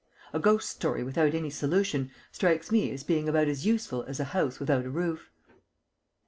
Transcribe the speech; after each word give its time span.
A 0.33 0.39
ghost 0.39 0.67
story 0.67 1.03
without 1.03 1.35
any 1.35 1.51
solution 1.51 2.09
strikes 2.31 2.71
me 2.71 2.91
as 2.91 3.03
being 3.03 3.29
about 3.29 3.47
as 3.47 3.67
useful 3.67 4.01
as 4.05 4.19
a 4.19 4.23
house 4.33 4.59
without 4.59 4.83
a 4.83 4.89
roof. 4.89 5.29